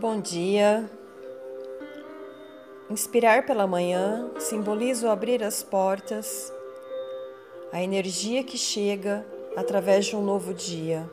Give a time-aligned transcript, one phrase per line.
[0.00, 0.88] Bom dia.
[2.88, 6.52] Inspirar pela manhã simboliza o abrir as portas,
[7.72, 9.26] a energia que chega
[9.56, 11.10] através de um novo dia.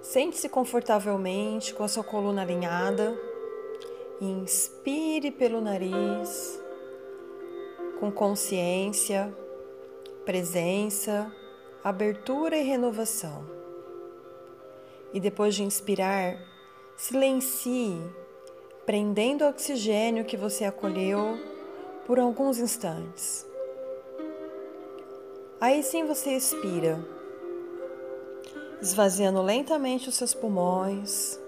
[0.00, 3.14] Sente-se confortavelmente com a sua coluna alinhada.
[4.18, 6.58] Inspire pelo nariz,
[8.00, 9.30] com consciência,
[10.24, 11.30] presença,
[11.84, 13.44] abertura e renovação.
[15.12, 16.51] E depois de inspirar,
[17.02, 18.00] Silencie,
[18.86, 21.36] prendendo o oxigênio que você acolheu
[22.06, 23.44] por alguns instantes.
[25.60, 27.04] Aí sim você expira,
[28.80, 31.40] esvaziando lentamente os seus pulmões.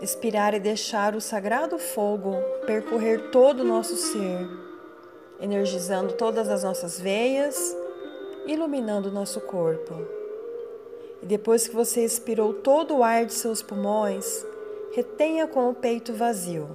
[0.00, 2.34] Expirar e deixar o sagrado fogo
[2.66, 4.44] percorrer todo o nosso ser,
[5.40, 7.76] energizando todas as nossas veias,
[8.44, 10.21] iluminando o nosso corpo.
[11.22, 14.44] E depois que você expirou todo o ar de seus pulmões,
[14.92, 16.68] retenha com o peito vazio.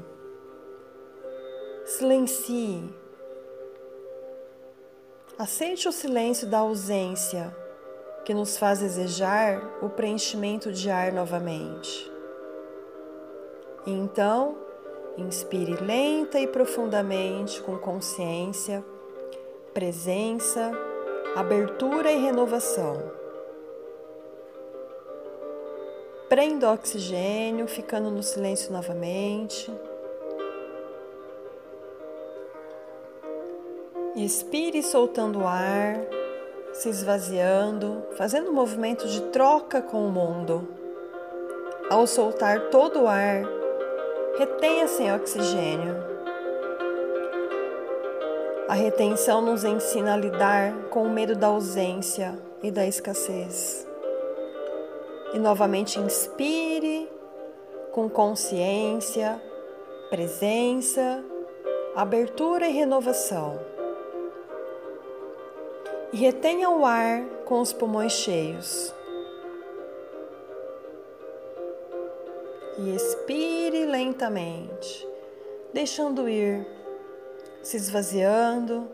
[1.85, 2.83] Silencie.
[5.37, 7.55] Aceite o silêncio da ausência,
[8.25, 12.11] que nos faz desejar o preenchimento de ar novamente.
[13.85, 14.57] E então,
[15.17, 18.83] inspire lenta e profundamente com consciência,
[19.73, 20.71] presença,
[21.35, 23.26] abertura e renovação.
[26.29, 29.71] Prenda o oxigênio, ficando no silêncio novamente.
[34.13, 35.95] Expire soltando o ar,
[36.73, 40.67] se esvaziando, fazendo um movimento de troca com o mundo.
[41.89, 43.43] Ao soltar todo o ar,
[44.37, 45.95] retenha sem oxigênio.
[48.67, 53.87] A retenção nos ensina a lidar com o medo da ausência e da escassez.
[55.33, 57.09] E novamente inspire
[57.91, 59.41] com consciência,
[60.09, 61.23] presença,
[61.95, 63.59] abertura e renovação.
[66.13, 68.93] E retenha o ar com os pulmões cheios.
[72.77, 75.07] E expire lentamente,
[75.73, 76.65] deixando ir,
[77.63, 78.87] se esvaziando,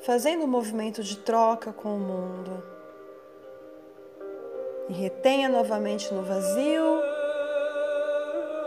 [0.00, 2.79] fazendo um movimento de troca com o mundo
[4.90, 7.00] e retenha novamente no vazio,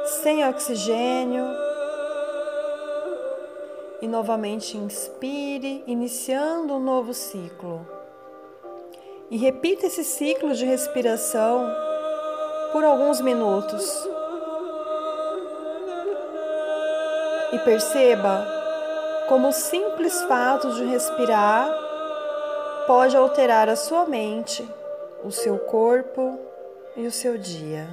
[0.06, 1.46] sem oxigênio.
[4.02, 7.86] E novamente inspire, iniciando um novo ciclo.
[9.30, 11.70] E repita esse ciclo de respiração
[12.72, 14.08] por alguns minutos.
[17.52, 18.48] E perceba
[19.28, 21.70] como o simples fato de respirar
[22.88, 24.66] pode alterar a sua mente
[25.24, 26.40] o seu corpo
[26.96, 27.88] e o seu dia.